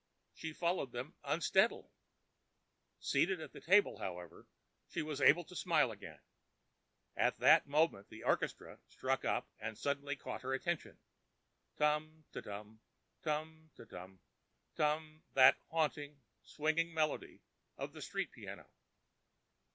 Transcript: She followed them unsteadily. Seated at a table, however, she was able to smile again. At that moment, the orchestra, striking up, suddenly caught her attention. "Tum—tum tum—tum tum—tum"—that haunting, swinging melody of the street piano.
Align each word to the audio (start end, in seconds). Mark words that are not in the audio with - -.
She 0.33 0.51
followed 0.51 0.93
them 0.93 1.13
unsteadily. 1.23 1.91
Seated 2.99 3.39
at 3.39 3.53
a 3.53 3.61
table, 3.61 3.99
however, 3.99 4.47
she 4.89 5.03
was 5.03 5.21
able 5.21 5.43
to 5.43 5.55
smile 5.55 5.91
again. 5.91 6.17
At 7.15 7.37
that 7.37 7.67
moment, 7.67 8.09
the 8.09 8.23
orchestra, 8.23 8.79
striking 8.89 9.29
up, 9.29 9.47
suddenly 9.75 10.15
caught 10.15 10.41
her 10.41 10.55
attention. 10.55 10.97
"Tum—tum 11.77 12.79
tum—tum 13.21 13.69
tum—tum"—that 13.87 15.59
haunting, 15.69 16.19
swinging 16.41 16.95
melody 16.95 17.41
of 17.77 17.93
the 17.93 18.01
street 18.01 18.31
piano. 18.31 18.65